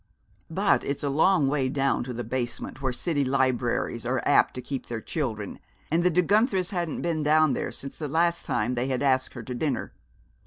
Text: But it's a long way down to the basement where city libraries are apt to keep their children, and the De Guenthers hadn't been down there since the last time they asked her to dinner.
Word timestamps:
But 0.49 0.83
it's 0.83 1.03
a 1.03 1.09
long 1.11 1.47
way 1.47 1.69
down 1.69 2.03
to 2.05 2.11
the 2.11 2.23
basement 2.23 2.81
where 2.81 2.91
city 2.91 3.23
libraries 3.23 4.03
are 4.03 4.19
apt 4.25 4.55
to 4.55 4.61
keep 4.63 4.87
their 4.87 4.99
children, 4.99 5.59
and 5.91 6.01
the 6.01 6.09
De 6.09 6.23
Guenthers 6.23 6.71
hadn't 6.71 7.03
been 7.03 7.21
down 7.21 7.53
there 7.53 7.71
since 7.71 7.99
the 7.99 8.07
last 8.09 8.47
time 8.47 8.73
they 8.73 8.91
asked 8.99 9.35
her 9.35 9.43
to 9.43 9.53
dinner. 9.53 9.93